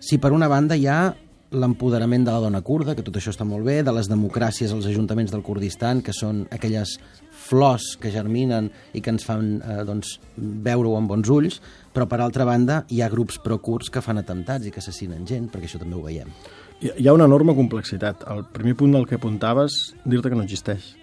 Si 0.00 0.18
per 0.18 0.32
una 0.32 0.48
banda 0.48 0.76
hi 0.76 0.86
ha 0.88 1.14
l'empoderament 1.52 2.24
de 2.24 2.32
la 2.32 2.40
dona 2.42 2.62
kurda, 2.64 2.94
que 2.96 3.04
tot 3.04 3.16
això 3.18 3.32
està 3.32 3.44
molt 3.48 3.66
bé, 3.66 3.80
de 3.84 3.92
les 3.94 4.08
democràcies 4.10 4.72
als 4.72 4.88
ajuntaments 4.88 5.32
del 5.32 5.44
Kurdistan, 5.44 6.00
que 6.02 6.14
són 6.16 6.46
aquelles 6.54 6.96
flors 7.30 7.92
que 8.00 8.12
germinen 8.14 8.70
i 8.96 9.02
que 9.04 9.12
ens 9.12 9.26
fan 9.28 9.54
eh, 9.60 9.78
doncs, 9.88 10.16
veure-ho 10.36 10.96
amb 10.96 11.12
bons 11.12 11.30
ulls, 11.32 11.60
però 11.92 12.08
per 12.08 12.22
altra 12.24 12.46
banda 12.48 12.82
hi 12.88 13.02
ha 13.02 13.10
grups 13.12 13.38
pro-kurds 13.44 13.92
que 13.92 14.02
fan 14.04 14.20
atemptats 14.22 14.66
i 14.66 14.74
que 14.74 14.80
assassinen 14.82 15.26
gent, 15.28 15.50
perquè 15.52 15.68
això 15.68 15.82
també 15.82 15.98
ho 15.98 16.04
veiem. 16.06 16.32
Hi 16.82 17.06
ha 17.06 17.14
una 17.14 17.28
enorme 17.30 17.54
complexitat. 17.54 18.24
El 18.32 18.42
primer 18.50 18.74
punt 18.78 18.96
del 18.96 19.06
que 19.06 19.20
apuntaves, 19.20 19.92
dir-te 20.04 20.32
que 20.32 20.38
no 20.38 20.46
existeix. 20.46 20.94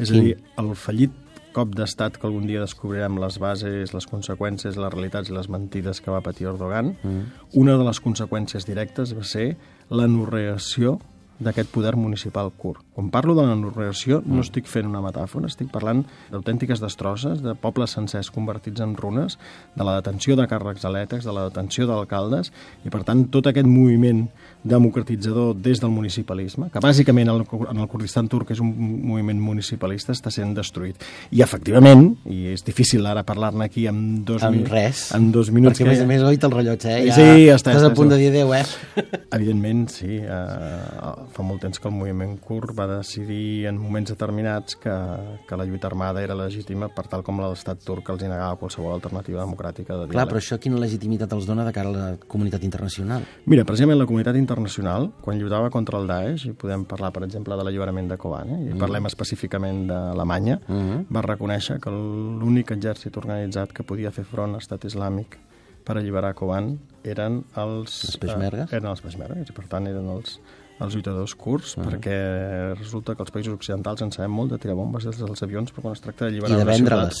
És 0.00 0.10
a 0.10 0.16
dir, 0.16 0.38
el 0.58 0.72
fallit 0.80 1.12
cop 1.54 1.74
d'estat 1.74 2.16
que 2.18 2.26
algun 2.28 2.46
dia 2.48 2.62
descobrirem 2.62 3.18
les 3.20 3.38
bases, 3.42 3.92
les 3.94 4.06
conseqüències, 4.10 4.78
les 4.78 4.92
realitats 4.94 5.30
i 5.30 5.34
les 5.34 5.50
mentides 5.50 6.00
que 6.02 6.12
va 6.14 6.22
patir 6.24 6.48
Erdogan. 6.50 6.94
Mm. 7.02 7.26
Una 7.62 7.76
de 7.78 7.86
les 7.86 8.00
conseqüències 8.02 8.66
directes 8.68 9.14
va 9.16 9.26
ser 9.26 9.48
l'anorreació 9.90 10.98
d'aquest 11.40 11.70
poder 11.74 11.96
municipal 11.96 12.52
curt. 12.56 12.82
Quan 13.00 13.08
parlo 13.08 13.32
de 13.32 13.46
mm. 13.48 14.28
no 14.28 14.42
estic 14.44 14.66
fent 14.68 14.84
una 14.84 15.00
metàfora, 15.00 15.48
estic 15.48 15.70
parlant 15.72 16.02
d'autèntiques 16.28 16.82
destrosses, 16.82 17.40
de 17.40 17.54
pobles 17.56 17.94
sencers 17.96 18.28
convertits 18.28 18.82
en 18.84 18.92
runes, 18.98 19.38
de 19.72 19.86
la 19.86 19.94
detenció 19.96 20.36
de 20.36 20.44
càrrecs 20.44 20.84
elèctrics, 20.84 21.24
de 21.24 21.32
la 21.32 21.46
detenció 21.48 21.86
d'alcaldes, 21.88 22.52
i 22.84 22.92
per 22.92 23.00
tant 23.08 23.22
tot 23.32 23.48
aquest 23.48 23.64
moviment 23.64 24.26
democratitzador 24.68 25.54
des 25.56 25.80
del 25.80 25.94
municipalisme, 25.94 26.68
que 26.68 26.82
bàsicament 26.84 27.30
en 27.32 27.40
el, 27.40 27.46
en 27.70 27.80
el 27.80 27.88
Kurdistan 27.88 28.28
turc 28.28 28.52
és 28.52 28.60
un 28.60 28.68
moviment 28.68 29.40
municipalista, 29.40 30.12
està 30.12 30.28
sent 30.34 30.52
destruït. 30.58 31.00
I 31.32 31.40
efectivament, 31.40 32.04
i 32.28 32.50
és 32.52 32.66
difícil 32.66 33.08
ara 33.08 33.24
parlar-ne 33.24 33.64
aquí 33.64 33.86
en 33.88 34.26
dos, 34.28 34.44
amb 34.44 34.68
res, 34.68 35.06
en 35.16 35.30
dos 35.32 35.48
minuts... 35.48 35.80
Perquè 35.80 35.88
que... 35.88 35.88
a 35.88 35.96
més 35.96 36.04
a 36.04 36.10
més 36.10 36.26
oita 36.34 36.50
el 36.50 36.58
rellotge, 36.58 36.92
eh? 36.98 37.08
Ja 37.08 37.16
sí, 37.16 37.46
ja 37.46 37.56
està. 37.56 37.72
Estàs 37.72 37.80
està, 37.80 37.94
a 37.94 37.96
punt 37.96 38.12
de 38.12 38.20
dir 38.20 38.28
adéu, 38.34 38.52
eh? 38.58 39.24
Evidentment, 39.38 39.88
sí. 39.96 40.20
Uh, 40.20 41.24
fa 41.32 41.48
molt 41.48 41.64
temps 41.64 41.80
que 41.80 41.88
el 41.88 41.96
moviment 41.96 42.36
kurd 42.44 42.76
va 42.76 42.89
decidir 42.98 43.66
en 43.70 43.78
moments 43.78 44.10
determinats 44.12 44.76
que, 44.76 44.94
que 45.48 45.56
la 45.56 45.64
lluita 45.64 45.88
armada 45.88 46.22
era 46.22 46.34
legítima 46.34 46.88
per 46.92 47.06
tal 47.10 47.24
com 47.26 47.40
l'estat 47.40 47.82
turc 47.84 48.08
els 48.12 48.22
negava 48.22 48.58
qualsevol 48.60 48.94
alternativa 48.94 49.42
democràtica 49.42 49.94
de 49.94 50.06
diàleg. 50.06 50.16
Clar, 50.16 50.26
però 50.30 50.40
això 50.42 50.58
quina 50.62 50.80
legitimitat 50.82 51.32
els 51.36 51.48
dona 51.48 51.64
de 51.66 51.74
cara 51.76 51.90
a 51.90 51.96
la 51.96 52.06
comunitat 52.30 52.64
internacional? 52.66 53.26
Mira, 53.46 53.64
precisament 53.68 53.98
la 53.98 54.08
comunitat 54.10 54.38
internacional, 54.40 55.10
quan 55.24 55.40
lluitava 55.40 55.70
contra 55.74 56.00
el 56.00 56.08
Daesh, 56.10 56.46
i 56.50 56.54
podem 56.56 56.84
parlar, 56.88 57.12
per 57.16 57.24
exemple, 57.26 57.56
de 57.56 57.66
l'alliberament 57.66 58.10
de 58.10 58.18
Kobane, 58.20 58.56
eh? 58.56 58.64
i 58.68 58.72
mm. 58.74 58.80
parlem 58.82 59.10
específicament 59.10 59.86
d'Alemanya, 59.90 60.60
mm 60.66 60.80
-hmm. 60.80 61.04
va 61.10 61.22
reconèixer 61.26 61.80
que 61.80 61.90
l'únic 61.90 62.72
exèrcit 62.72 63.16
organitzat 63.16 63.72
que 63.72 63.82
podia 63.82 64.10
fer 64.10 64.24
front 64.24 64.54
a 64.54 64.58
l'estat 64.58 64.84
islàmic 64.84 65.38
per 65.84 65.96
alliberar 65.96 66.34
Kobane 66.34 66.78
eren 67.04 67.44
els... 67.56 68.04
Els 68.04 68.16
peshmergues? 68.20 68.70
Eh, 68.70 68.76
eren 68.76 68.90
els 68.90 69.00
peshmergues, 69.00 69.48
i 69.48 69.56
per 69.56 69.66
tant 69.70 69.86
eren 69.90 70.08
els, 70.12 70.38
els 70.80 70.94
lluitadors 70.96 71.34
curts, 71.36 71.76
uh 71.76 71.82
-huh. 71.82 71.88
perquè 71.88 72.74
resulta 72.74 73.14
que 73.14 73.22
els 73.22 73.32
països 73.32 73.54
occidentals 73.54 74.02
en 74.02 74.12
sabem 74.12 74.30
molt 74.32 74.50
de 74.50 74.58
tirar 74.58 74.76
bombes 74.76 75.04
des 75.04 75.18
dels 75.18 75.42
avions, 75.42 75.72
però 75.72 75.82
quan 75.82 75.92
es 75.92 76.00
tracta 76.00 76.24
d'alliberar 76.24 76.62
una 76.62 76.74
ciutat... 76.74 77.12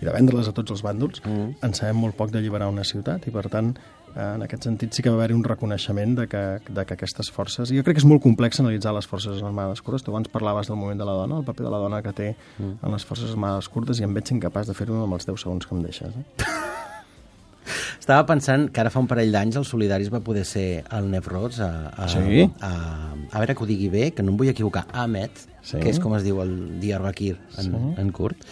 I 0.00 0.04
de 0.04 0.12
vendre-les 0.12 0.48
a 0.48 0.52
tots 0.52 0.70
els 0.70 0.82
bàndols. 0.82 1.20
Uh 1.24 1.30
-huh. 1.32 1.54
En 1.62 1.74
sabem 1.74 1.96
molt 1.96 2.16
poc 2.16 2.30
d'alliberar 2.30 2.68
una 2.68 2.84
ciutat, 2.84 3.26
i 3.26 3.30
per 3.30 3.48
tant, 3.48 3.74
en 4.16 4.42
aquest 4.42 4.64
sentit 4.64 4.94
sí 4.94 5.02
que 5.02 5.10
va 5.10 5.16
haver-hi 5.16 5.34
un 5.34 5.44
reconeixement 5.44 6.16
de 6.18 6.26
que, 6.26 6.60
de 6.68 6.84
que 6.84 6.94
aquestes 6.94 7.30
forces... 7.30 7.70
Jo 7.70 7.82
crec 7.82 7.96
que 7.96 8.02
és 8.02 8.08
molt 8.08 8.22
complex 8.22 8.60
analitzar 8.60 8.94
les 8.94 9.06
forces 9.06 9.42
armades 9.42 9.82
curtes. 9.82 10.02
Tu 10.02 10.10
abans 10.10 10.28
parlaves 10.28 10.66
del 10.66 10.76
moment 10.76 10.98
de 10.98 11.04
la 11.04 11.12
dona, 11.12 11.38
el 11.38 11.44
paper 11.44 11.64
de 11.64 11.70
la 11.70 11.78
dona 11.78 12.02
que 12.02 12.12
té 12.12 12.36
uh-huh. 12.58 12.78
en 12.82 12.92
les 12.92 13.04
forces 13.04 13.30
armades 13.30 13.68
curtes, 13.68 14.00
i 14.00 14.04
em 14.04 14.14
veig 14.14 14.32
incapaç 14.32 14.66
de 14.66 14.74
fer-ho 14.74 15.02
amb 15.04 15.18
els 15.18 15.26
10 15.26 15.40
segons 15.40 15.66
que 15.66 15.74
em 15.74 15.82
deixes. 15.82 16.08
Eh? 16.08 16.24
Estava 18.08 18.24
pensant 18.24 18.62
que 18.72 18.80
ara 18.80 18.88
fa 18.88 19.02
un 19.02 19.06
parell 19.08 19.34
d'anys 19.34 19.58
el 19.60 19.66
Solidaris 19.68 20.08
va 20.08 20.22
poder 20.24 20.46
ser 20.48 20.80
el 20.96 21.10
Nefrots 21.12 21.58
a, 21.60 21.66
a, 21.92 22.06
sí? 22.08 22.46
a, 22.64 22.70
a 23.12 23.42
veure 23.42 23.52
que 23.52 23.60
ho 23.60 23.66
digui 23.68 23.90
bé, 23.92 24.06
que 24.16 24.24
no 24.24 24.32
em 24.32 24.38
vull 24.40 24.48
equivocar, 24.48 24.86
Ahmed, 24.96 25.42
sí? 25.60 25.76
que 25.76 25.90
és 25.92 26.00
com 26.00 26.14
es 26.16 26.24
diu 26.24 26.40
el 26.40 26.54
Diyarbakir 26.80 27.34
en, 27.36 27.66
sí? 27.66 27.82
en 28.00 28.08
curt, 28.16 28.48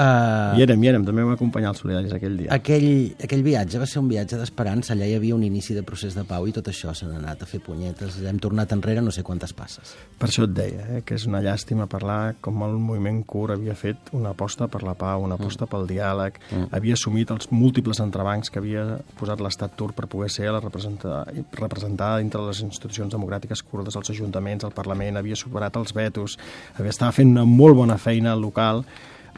Uh, 0.00 0.56
hi 0.56 0.62
érem, 0.64 0.80
hi 0.80 0.88
érem, 0.88 1.02
també 1.04 1.20
vam 1.20 1.34
acompanyar 1.34 1.74
els 1.74 1.80
solidaris 1.82 2.12
aquell 2.16 2.38
dia. 2.38 2.48
Aquell, 2.54 2.86
aquell 3.20 3.42
viatge 3.44 3.80
va 3.82 3.88
ser 3.90 4.00
un 4.00 4.06
viatge 4.08 4.38
d'esperança, 4.40 4.94
allà 4.94 5.04
hi 5.04 5.16
havia 5.18 5.34
un 5.36 5.42
inici 5.44 5.74
de 5.76 5.82
procés 5.84 6.14
de 6.16 6.24
pau 6.24 6.46
i 6.48 6.54
tot 6.56 6.70
això 6.72 6.94
s'ha 6.96 7.08
anat 7.18 7.42
a 7.44 7.48
fer 7.48 7.60
punyetes, 7.66 8.16
hem 8.30 8.38
tornat 8.40 8.72
enrere 8.72 9.02
no 9.04 9.12
sé 9.12 9.20
quantes 9.26 9.52
passes. 9.52 9.92
Per 10.16 10.30
això 10.30 10.46
et 10.46 10.54
deia, 10.56 10.86
eh, 10.86 11.02
que 11.04 11.18
és 11.18 11.26
una 11.28 11.42
llàstima 11.44 11.84
parlar 11.90 12.38
com 12.40 12.64
el 12.64 12.78
moviment 12.80 13.18
CUR 13.28 13.52
havia 13.58 13.76
fet 13.76 14.08
una 14.16 14.32
aposta 14.32 14.70
per 14.72 14.80
la 14.88 14.96
pau, 14.96 15.26
una 15.26 15.36
aposta 15.36 15.66
mm. 15.66 15.72
pel 15.74 15.86
diàleg, 15.92 16.40
mm. 16.48 16.72
havia 16.80 16.96
assumit 16.96 17.36
els 17.36 17.52
múltiples 17.52 18.00
entrebancs 18.00 18.48
que 18.48 18.62
havia 18.62 18.86
posat 19.20 19.44
l'estat 19.44 19.76
turc 19.76 19.98
per 20.00 20.08
poder 20.08 20.30
ser 20.32 20.48
la 20.48 20.64
representada, 20.64 21.26
representada 21.60 22.24
dintre 22.24 22.46
les 22.48 22.64
institucions 22.64 23.12
democràtiques 23.12 23.66
kurdes, 23.68 24.00
els 24.00 24.16
ajuntaments, 24.16 24.64
el 24.64 24.72
Parlament, 24.72 25.20
havia 25.20 25.36
superat 25.36 25.76
els 25.76 25.92
vetos, 25.92 26.40
havia 26.78 26.96
estava 26.96 27.12
fent 27.12 27.36
una 27.36 27.44
molt 27.44 27.82
bona 27.84 28.00
feina 28.00 28.32
local, 28.38 28.86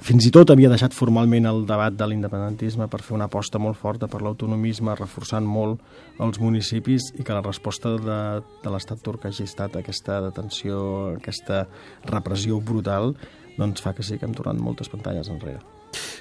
fins 0.01 0.25
i 0.27 0.31
tot 0.33 0.51
havia 0.51 0.71
deixat 0.73 0.95
formalment 0.97 1.47
el 1.51 1.67
debat 1.69 1.93
de 1.93 2.07
l'independentisme 2.09 2.89
per 2.89 3.03
fer 3.05 3.15
una 3.17 3.29
aposta 3.29 3.61
molt 3.61 3.77
forta 3.77 4.09
per 4.09 4.23
l'autonomisme, 4.23 4.95
reforçant 4.99 5.45
molt 5.45 5.83
els 6.23 6.41
municipis 6.41 7.11
i 7.19 7.27
que 7.27 7.37
la 7.37 7.45
resposta 7.45 7.97
de, 7.99 8.19
de 8.65 8.73
l'estat 8.73 9.03
turc 9.05 9.27
hagi 9.29 9.45
estat 9.45 9.77
aquesta 9.77 10.21
detenció, 10.25 10.81
aquesta 11.19 11.67
repressió 12.09 12.61
brutal, 12.61 13.13
doncs 13.59 13.85
fa 13.85 13.93
que 13.93 14.07
sí 14.07 14.19
que 14.19 14.29
hem 14.29 14.37
tornat 14.37 14.61
moltes 14.61 14.89
pantalles 14.89 15.29
enrere. 15.29 15.61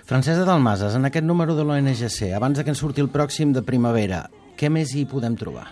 Francesa 0.05 0.43
Dalmases, 0.43 0.97
en 0.97 1.07
aquest 1.07 1.25
número 1.25 1.55
de 1.55 1.63
l'ONGC, 1.63 2.33
abans 2.35 2.57
de 2.57 2.65
que 2.65 2.73
ens 2.73 2.81
surti 2.83 2.99
el 2.99 3.11
pròxim 3.13 3.53
de 3.55 3.63
primavera, 3.63 4.25
què 4.59 4.67
més 4.69 4.91
hi 4.91 5.05
podem 5.07 5.37
trobar? 5.39 5.69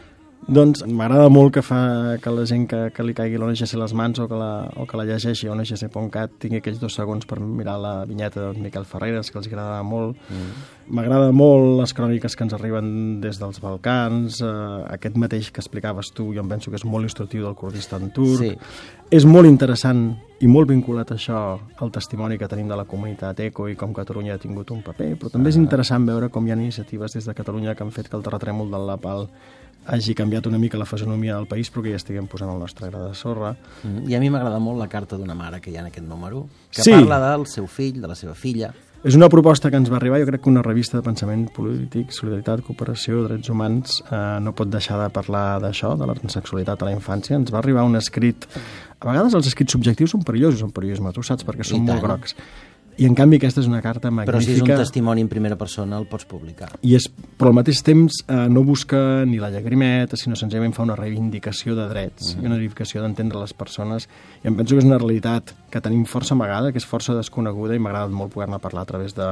Doncs 0.49 0.81
m'agrada 0.89 1.29
molt 1.29 1.53
que 1.53 1.61
fa 1.61 2.17
que 2.21 2.31
la 2.33 2.43
gent 2.49 2.65
que, 2.69 2.79
que 2.95 3.03
li 3.05 3.13
caigui 3.13 3.37
l'ONGC 3.37 3.75
a 3.77 3.81
les 3.83 3.93
mans 3.93 4.17
o 4.17 4.25
que 4.29 4.37
la, 4.37 4.53
o 4.81 4.85
que 4.89 4.97
la 4.97 5.05
llegeixi 5.05 5.45
a 5.45 5.53
ONGC.cat 5.53 6.39
tingui 6.41 6.57
aquells 6.57 6.79
dos 6.81 6.95
segons 6.97 7.27
per 7.29 7.37
mirar 7.39 7.77
la 7.81 7.93
vinyeta 8.09 8.47
de 8.47 8.63
Miquel 8.63 8.87
Ferreres, 8.89 9.29
que 9.29 9.37
els 9.37 9.49
agradarà 9.51 9.83
molt. 9.85 10.17
M'agrada 10.89 11.29
mm. 11.29 11.37
molt 11.37 11.75
les 11.83 11.93
cròniques 11.93 12.33
que 12.33 12.47
ens 12.47 12.55
arriben 12.57 13.19
des 13.21 13.37
dels 13.37 13.61
Balcans, 13.61 14.39
eh, 14.41 14.55
aquest 14.95 15.19
mateix 15.21 15.51
que 15.53 15.61
explicaves 15.61 16.09
tu, 16.17 16.31
jo 16.33 16.41
em 16.41 16.49
penso 16.49 16.73
que 16.73 16.81
és 16.81 16.87
molt 16.87 17.05
instructiu 17.05 17.45
del 17.45 17.57
Kurdistan 17.59 18.09
turc. 18.15 18.41
Sí. 18.41 18.55
És 19.13 19.29
molt 19.29 19.45
interessant 19.49 20.07
i 20.41 20.47
molt 20.49 20.69
vinculat 20.71 21.11
a 21.11 21.17
això 21.19 21.39
el 21.83 21.93
testimoni 21.93 22.37
que 22.39 22.47
tenim 22.49 22.69
de 22.71 22.77
la 22.79 22.87
comunitat 22.89 23.41
ECO 23.49 23.67
i 23.69 23.77
com 23.77 23.93
Catalunya 23.93 24.37
ha 24.37 24.41
tingut 24.41 24.71
un 24.73 24.81
paper, 24.85 25.13
però 25.19 25.33
també 25.33 25.53
és 25.53 25.57
ah. 25.59 25.63
interessant 25.65 26.09
veure 26.09 26.33
com 26.33 26.47
hi 26.47 26.55
ha 26.55 26.57
iniciatives 26.57 27.17
des 27.17 27.29
de 27.29 27.37
Catalunya 27.37 27.75
que 27.75 27.85
han 27.85 27.93
fet 27.93 28.09
que 28.09 28.17
el 28.17 28.25
terratrèmol 28.25 28.71
del 28.71 28.87
Lapal 28.87 29.27
hagi 29.89 30.15
canviat 30.15 30.47
una 30.47 30.59
mica 30.61 30.77
la 30.77 30.87
fisonomia 30.89 31.35
del 31.35 31.47
país, 31.49 31.71
però 31.73 31.83
que 31.85 31.93
ja 31.93 31.99
estiguem 31.99 32.27
posant 32.29 32.51
el 32.53 32.59
nostre 32.61 32.89
gra 32.91 33.07
de 33.07 33.15
sorra. 33.17 33.55
Mm, 33.83 34.05
I 34.09 34.15
a 34.15 34.19
mi 34.21 34.29
m'agrada 34.29 34.59
molt 34.61 34.79
la 34.79 34.87
carta 34.91 35.17
d'una 35.17 35.35
mare 35.35 35.61
que 35.61 35.71
hi 35.71 35.77
ha 35.77 35.81
en 35.83 35.89
aquest 35.89 36.05
número, 36.07 36.45
que 36.71 36.85
sí. 36.85 36.93
parla 36.93 37.19
del 37.31 37.47
seu 37.49 37.67
fill, 37.67 38.01
de 38.01 38.11
la 38.11 38.15
seva 38.15 38.35
filla. 38.37 38.71
És 38.99 39.15
una 39.15 39.29
proposta 39.31 39.69
que 39.71 39.79
ens 39.79 39.87
va 39.87 39.95
arribar, 39.95 40.17
jo 40.19 40.27
crec 40.27 40.41
que 40.43 40.49
una 40.51 40.61
revista 40.65 40.97
de 40.97 41.05
pensament 41.05 41.45
polític, 41.55 42.11
solidaritat, 42.11 42.65
cooperació, 42.67 43.21
drets 43.29 43.47
humans, 43.47 44.01
eh, 44.03 44.17
no 44.43 44.51
pot 44.51 44.67
deixar 44.67 44.97
de 44.99 45.07
parlar 45.15 45.61
d'això, 45.63 45.93
de 45.95 46.07
la 46.09 46.17
transsexualitat 46.17 46.83
a 46.83 46.89
la 46.89 46.95
infància. 46.97 47.37
Ens 47.39 47.53
va 47.53 47.61
arribar 47.63 47.87
un 47.87 47.95
escrit... 47.95 48.49
A 48.99 49.07
vegades 49.07 49.37
els 49.37 49.47
escrits 49.47 49.71
subjectius 49.71 50.11
són 50.11 50.25
perillosos 50.27 50.65
en 50.65 50.73
periodisme, 50.75 51.13
tu 51.15 51.23
saps, 51.23 51.45
perquè 51.47 51.63
són 51.63 51.85
molt 51.87 52.03
grocs. 52.03 52.35
I 52.99 53.07
en 53.07 53.15
canvi 53.15 53.37
aquesta 53.39 53.61
és 53.63 53.67
una 53.69 53.79
carta 53.79 54.09
magnífica. 54.11 54.33
Però 54.33 54.41
si 54.43 54.55
és 54.57 54.63
un 54.63 54.71
testimoni 54.83 55.23
en 55.23 55.29
primera 55.31 55.55
persona 55.59 55.97
el 56.01 56.07
pots 56.09 56.27
publicar. 56.27 56.67
I 56.83 56.97
és, 56.97 57.07
però 57.39 57.53
al 57.53 57.55
mateix 57.61 57.79
temps 57.85 58.19
eh, 58.25 58.41
no 58.51 58.65
busca 58.67 58.99
ni 59.29 59.39
la 59.39 59.51
llagrimeta, 59.53 60.19
sinó 60.19 60.35
senzillament 60.39 60.75
fa 60.75 60.83
una 60.83 60.97
reivindicació 60.99 61.77
de 61.79 61.87
drets 61.91 62.33
mm 62.35 62.43
i 62.43 62.47
una 62.47 62.57
reivindicació 62.57 63.01
d'entendre 63.03 63.39
les 63.39 63.55
persones. 63.55 64.09
I 64.43 64.51
em 64.51 64.59
penso 64.59 64.75
que 64.75 64.83
és 64.83 64.87
una 64.87 64.99
realitat 64.99 65.55
que 65.71 65.81
tenim 65.83 66.05
força 66.07 66.35
amagada, 66.35 66.73
que 66.73 66.79
és 66.79 66.87
força 66.87 67.15
desconeguda 67.15 67.75
i 67.75 67.79
m'ha 67.79 67.91
agradat 67.93 68.15
molt 68.15 68.35
poder-ne 68.35 68.59
parlar 68.63 68.83
a 68.83 68.91
través 68.91 69.15
de, 69.15 69.27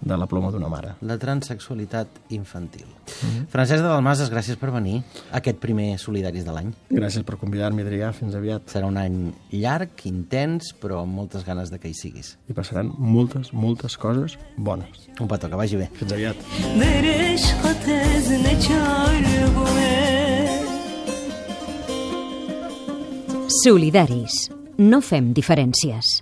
de 0.00 0.16
la 0.16 0.26
ploma 0.26 0.50
d'una 0.50 0.68
mare. 0.68 0.94
La 1.00 1.16
transsexualitat 1.18 2.08
infantil. 2.28 2.86
Mm 2.86 3.28
-hmm. 3.28 3.46
Francesc 3.48 3.82
de 3.82 3.88
Dalmases, 3.88 4.30
gràcies 4.30 4.56
per 4.56 4.70
venir 4.70 5.02
a 5.30 5.36
aquest 5.38 5.58
primer 5.58 5.98
Solidaris 5.98 6.44
de 6.44 6.52
l'any. 6.52 6.72
Gràcies 6.90 7.22
per 7.24 7.36
convidar-me, 7.36 7.82
Adrià. 7.82 8.12
Fins 8.12 8.34
aviat. 8.34 8.62
Serà 8.66 8.86
un 8.86 8.96
any 8.96 9.32
llarg, 9.50 9.90
intens, 10.04 10.74
però 10.80 11.02
amb 11.02 11.12
moltes 11.12 11.44
ganes 11.44 11.70
de 11.70 11.78
que 11.78 11.88
hi 11.88 11.94
siguis. 11.94 12.38
I 12.48 12.52
passaran 12.52 12.92
moltes, 12.98 13.52
moltes 13.52 13.96
coses 13.96 14.38
bones. 14.56 15.08
Un 15.20 15.28
petó, 15.28 15.48
que 15.48 15.56
vagi 15.56 15.76
bé. 15.76 15.90
Fins 15.92 16.12
aviat. 16.12 16.36
Solidaris. 23.62 24.32
No 24.78 25.00
fem 25.00 25.32
diferències. 25.32 26.06